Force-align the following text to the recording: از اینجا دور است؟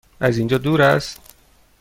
از 0.19 0.37
اینجا 0.37 0.57
دور 0.57 0.81
است؟ 0.81 1.35